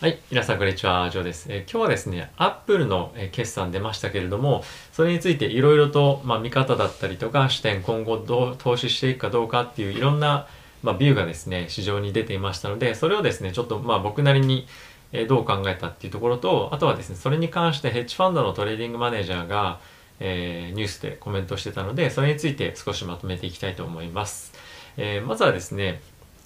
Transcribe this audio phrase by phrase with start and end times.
[0.00, 1.46] はい、皆さんこんにちは、ジョーです。
[1.50, 10.46] えー、今日はですね、アップルの、えー、決算出ましたけれども、それについていろいろと、まあ、見方だったりとか、視点、今後どう投資していくかどうかっていういろんな、
[10.84, 14.68] まあ、ビューがですね、市場に出ていましたので、それをですね、ちょっとまあ僕なりに、
[15.10, 19.80] えー、どう考えたっていうところと、あとはですね、それに関してヘッジファンドのトレーディングマネージャーが、
[20.20, 24.52] え、ニュースでコメントしてたので、それについて少しまとめていきたいと思います。
[24.96, 26.00] え、まずはですね、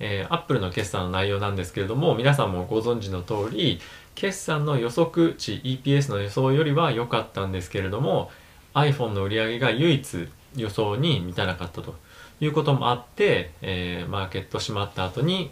[0.00, 3.80] えー、アップルの決算の内容なんですけれども、皆さんもご存知の通り、
[4.14, 8.30] 決算の予測値、EPS の予想よりは良かったんですけれども、
[8.74, 11.94] iPhone の売り上げが唯一予想に満たなかったと
[12.40, 15.50] いうこともあって、えー、マーケット閉まった後に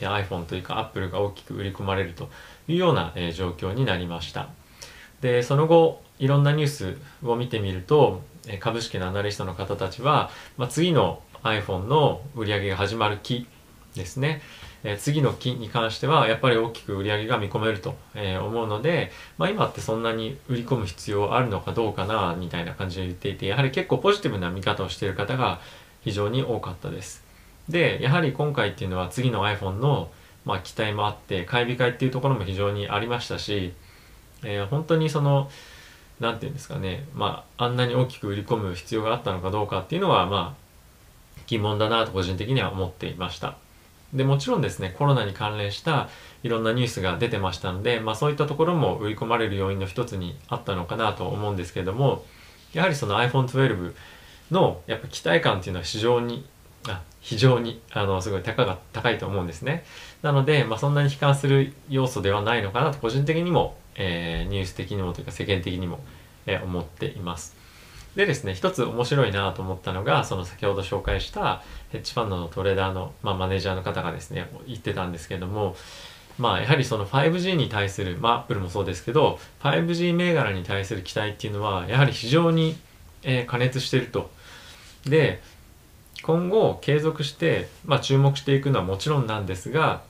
[0.00, 2.28] iPhone というか Apple が大きく売り込まれると
[2.68, 4.48] いうような、えー、状況になりました。
[5.20, 8.22] で、その後、いろんなニュースを見てみると、
[8.60, 13.46] 株式のアナリストの方たちは、まあ、次の iPhone の売り上げが始まる期
[13.94, 14.40] ですね、
[14.84, 25.60] えー、次の期に関してはやっぱり大きく売り上げが見込めると、えー、思うので、まあ、今ってそんなに売り込む必要あるのかどうかなみたいな感じで言っていてやはり結構ポジティブな見方をしている方が
[26.02, 27.24] 非常に多かったです。
[27.68, 30.10] でやはり今回っていうのは次の iPhone の、
[30.44, 33.74] まあ、期待もあって買い控えっていうところも非常にありましたし、
[34.42, 35.50] えー、本当にその
[36.20, 40.67] 何て言うんですかねまああんなに大きく売り込む必要があったのかどうかっていうのはまあ
[41.48, 43.56] 疑問だなと個人的には思っていました。
[44.12, 46.08] で、もちろんですね、コロナに関連した
[46.42, 52.24] いろんなニュースが出てましたので、まあそういったところも売り込まれる要因の一つにあったのかなと思うんですけれども、
[52.72, 53.92] やはりその iPhone 12
[54.50, 56.46] のやっぱ期待感っていうのは非常に、
[56.88, 59.84] あ非常にあのすごい高が高いと思うんですね。
[60.22, 66.00] なので、まあ、そんなに悲観する要素ではないのかなと個人的にも、えー、ニュース的にもというか世間的にも、
[66.46, 67.57] えー、思っています。
[68.18, 75.76] でですね、一つ面白いなと思ったのが、その先ほど紹介したヘッジファンドのトレーダーの、まあ、マネージャーの方がですね、言ってたんですけども、
[76.36, 82.76] まあやはりその 5G に対する、まあ Apple もそうですけど、5G 銘柄に対する期待っていうのは、やはり非常に、
[83.22, 84.32] えー、加熱してると。
[85.04, 85.40] で、
[86.24, 90.02] 今後継続して、まあ注目していくのはもちろんなんですが、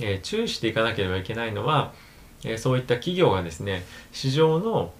[0.00, 1.94] えー、注意していかなければいけないのは、
[2.44, 4.92] えー、そういった企業がですね、市場の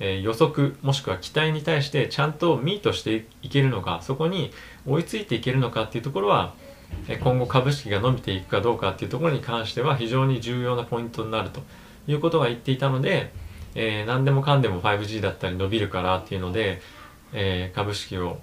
[0.00, 4.50] えー、予測もしくは期待に対してちゃんとミートしていけるのかそこに
[4.86, 6.54] 追いついていけるのかっていうところは、
[7.22, 11.62] 今後株式が伸びていくかどうかっていうところに関しては非常に重要なポイントになると
[12.06, 13.32] いうことが言っていたので、
[13.74, 16.80] えー、何でもかんでも 5G だったり伸びるからっていうので、
[17.32, 18.40] えー、株式を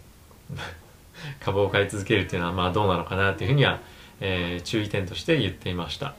[1.39, 3.79] 株を買い続けるっていうのはまあどうなのかなっていうふうには、
[4.19, 6.15] えー、注意点として言っていました。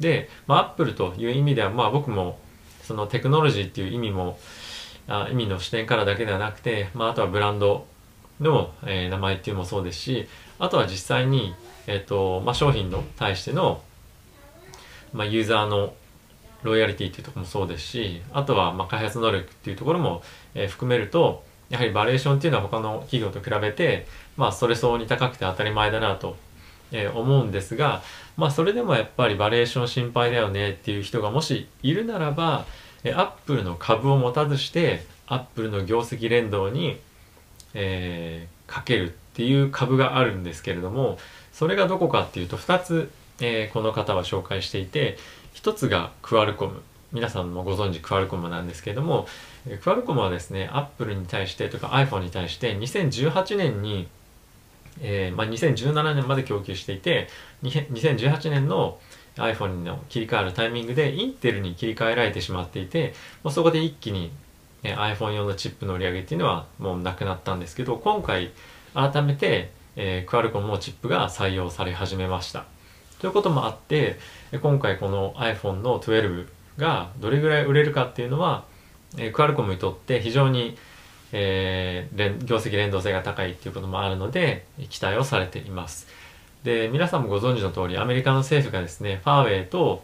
[0.00, 2.38] で、まあ、アップルという意味ではまあ僕も
[2.82, 4.38] そのテクノロジーっていう意味も
[5.08, 7.86] あ意味の視点からだけではなくて、まあ、あとはブランド
[8.40, 10.28] の、えー、名前っていうのもそうですし
[10.58, 11.54] あとは実際に、
[11.86, 13.82] えーとまあ、商品の対しての、
[15.12, 15.94] まあ、ユーザーの
[16.62, 20.22] ロイヤリティっていうところもそうですしあとはまあ開発能力っていうところも、
[20.54, 24.06] えー、含めるとやはりバリエーションっていうのは他の企業と比べて
[24.36, 26.36] まあそれ相応に高くて当たり前だなと、
[26.92, 28.02] えー、思うんですが
[28.36, 32.66] まあそれでもやっぱりバリエーション心配だよねっていう人がもしいるならば
[33.04, 36.98] アップルの株を持たずしてアップルの業績連動に、
[37.74, 41.18] えー、かけるっていう株があるんですけれども
[41.52, 45.18] それがどこかっていうと2つ、えー、この方は紹介していて
[45.54, 46.82] 1つがクアルコム。
[47.12, 49.28] 皆さんもご存知クアルコムなんですけれども
[49.82, 54.08] クアルコムはですねアップルに対してとか iPhone に対して2018年に
[55.00, 57.28] えーまあ、2017年まで供給していて
[57.62, 58.98] 2018年の
[59.36, 63.14] iPhone の切り替わるタイミングでインテルに切り替えられてしまっていて、
[63.44, 64.32] まあ、そこで一気に、
[64.82, 68.50] え iPhone 用のチップの売り上げっていうのはもうなくなったんですけど今回
[68.94, 72.64] 改めて、えー、クアルコムもチップが採用され始めました。
[73.18, 74.18] ということもあって
[74.62, 76.46] 今回この iPhone の12
[76.78, 78.64] がどれぐらい売れるかっていうのは、
[79.16, 80.76] えー、クアルコムにとって非常に、
[81.32, 86.06] えー、業績連動性が高いっていうこともあるので期待をされています。
[86.64, 90.02] で皆さんもご存知の通りアメリカの政府がですねファーウェイと、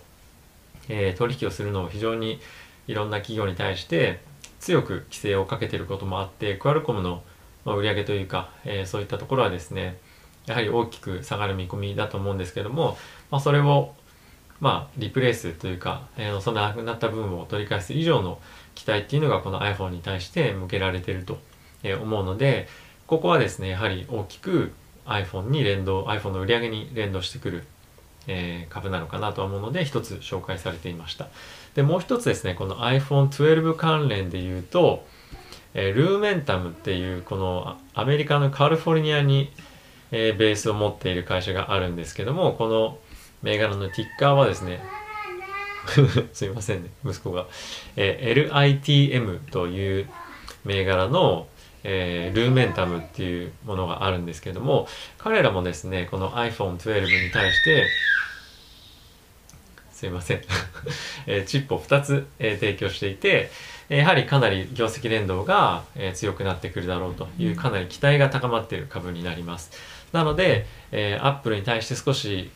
[0.89, 2.41] えー、取引をするのを非常に
[2.87, 4.21] いろんな企業に対して
[4.61, 7.23] 強く規制をかけていることもあってクアルコムの
[7.65, 9.99] 売り上げというか、えー、そういったところはですね
[10.47, 12.97] やはり大きく下がる見込みだと思うんですけども、
[13.31, 13.95] まあ、それを
[14.61, 18.39] まあリプレイスというか、えー、そのなくなった分を取り返す以上の
[18.75, 21.39] 期待っていうのがこの iPhone に対して向けられていると
[22.01, 22.69] 思うので
[23.07, 24.73] ここはですねやはり大きく
[25.07, 27.65] iPhone に連動 iPhone の売り上げに連動してくる、
[28.27, 31.29] えー、株なのかなと思うので一つ紹介されていました。
[31.75, 35.05] でもう一つですねこの iPhone12 関連で言うと、
[35.75, 39.53] えー、ルーメンタムっていうこのアメリカのカリフォルニアに、
[40.11, 42.99] えー、ベースを持っている会社があるんですけどもこの
[43.43, 44.83] 銘柄のティッカーはですね
[46.33, 47.47] すいませんね息子が、
[47.97, 50.09] えー LITM という
[50.65, 51.49] 銘柄の、
[51.85, 54.87] えールーメンタムっていうものがあるんですけれども
[55.19, 57.87] 彼らもですねこの iPhone12 に対して
[59.93, 60.43] すいません、
[61.27, 63.51] えーチップを2つ、えー提供していて
[63.89, 69.71] やはりかなり業績連動が、えー強くなってくるだろうというかなり期待が高まっている株になります。
[70.13, 72.51] なので、えー、アップルに対して少し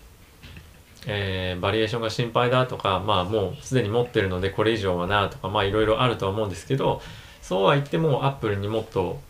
[1.06, 7.00] えーバリエーションが心配だとかまあもうすでに持ってるのでこれ以上はなとかまあいろいろあるとは思うんですけど
[7.46, 9.20] そうは言ってもアップルにもっと、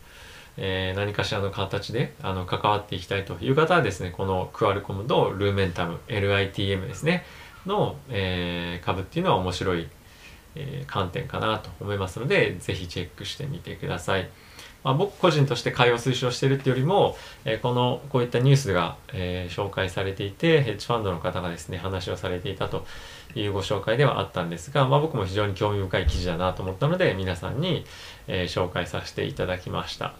[0.56, 7.26] えー何かしらの形であの関わっていきたいという方はですねこのクアルコムとルーメンタム LITM ですね
[7.66, 9.86] の、えー株っていうのは面白い、
[10.54, 14.30] えー観点かなと思いますので是非チェックしてみてください。
[14.84, 22.86] まあ、僕個人として買いを推奨してるっていうよりも、えこのこういったニュースが、え紹介されていてヘッジファンドの方がですね話をされていたと
[23.34, 27.84] いうご紹介ではあったんですが、まあ、僕も非常に興味深い記事だなと思ったので皆さんに、
[28.28, 30.14] えー紹介させていただきました。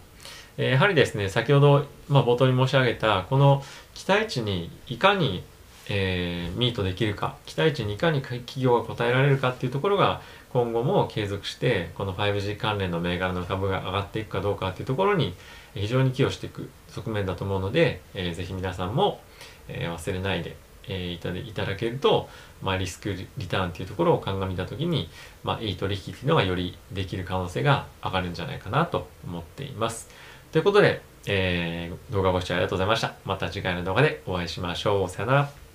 [0.57, 3.63] えやはりですね先ほど、まあ、冒頭に申し上げたこの
[3.93, 5.43] 期待値にいかに、
[5.89, 15.33] えーミートできるか期待値にいかに企業が応えられるかっていうところが今後も継続してこの 5G 関連の銘柄の株が上がっていくかどうかっていうところに
[15.75, 19.19] 非常に寄与していく側面だと思うので、えーぜひ皆さんも、
[19.67, 20.55] えー忘れないで、
[20.87, 22.29] えーいただいただけると、
[22.61, 25.09] まあ、リスクリターンっていうところを鑑みた時に、
[25.43, 30.09] まあ、いい取引っていうのがよりできる可能性が上がるんじゃないかなと思っています。
[30.51, 33.13] ということで、えー動画ご視聴ありがとうございました。
[33.25, 35.09] また次回の動画でお会いしましょう。
[35.09, 35.66] さよなら。